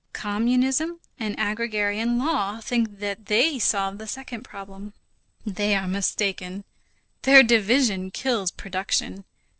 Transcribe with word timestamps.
Communism 0.13 0.99
and 1.19 1.35
agrarian 1.37 2.17
law 2.17 2.59
think 2.59 2.97
that 3.01 3.27
they 3.27 3.59
solve 3.59 3.99
the 3.99 4.07
second 4.07 4.41
problem. 4.41 4.93
They 5.45 5.75
are 5.75 5.87
mistaken. 5.87 6.63
Their 7.21 7.43
division 7.43 8.09
kills 8.09 8.49
production. 8.49 9.25